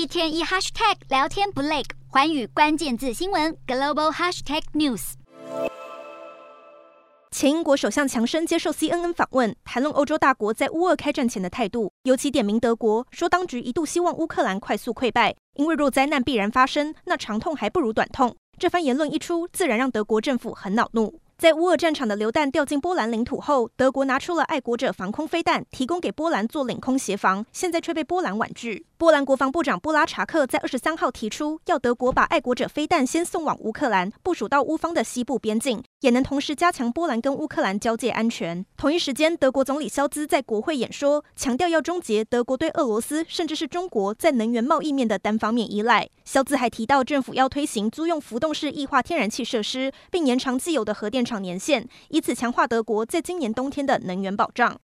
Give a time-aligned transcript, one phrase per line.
[0.00, 5.12] 一天一 hashtag 聊天不累，寰宇关键字新闻 global hashtag news。
[7.30, 18.34] 前英国首相强生接受 CNN 访问，谈论欧洲大国在乌俄开战前的态度，尤其点名德国，说当局一度希望乌克兰快速溃败，因为若灾难必然发生，那长痛还不如短痛。
[18.58, 21.20] 这番言论一出，自然让德国政府很恼怒。
[21.40, 28.84] 在乌俄战场的榴弹掉进波兰领土后，德国拿出了爱国者防空飞弹，提供给波兰做领空协防，现在却被波兰婉拒。
[28.98, 38.62] 波兰国防部长布拉查克在二十三号提出，要德国把爱国者飞弹先送往乌克兰，部署到乌方的西部边境，也能同时加强波兰跟乌克兰交界安全。
[38.76, 46.06] 同一时间，德国总理肖兹在国会演说，强调要终结德国对俄罗斯甚至是中国在能源贸易面的单方面依赖。
[46.26, 54.76] 肖兹还提到，政府要推行租用浮动式液化天然气设施，并延长既有的核电长年限，以此强化德国在今年冬天的能源保障。